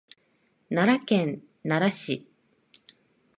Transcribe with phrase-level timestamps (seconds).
[0.71, 2.27] 奈良県奈良市